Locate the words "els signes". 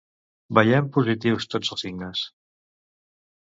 1.77-2.25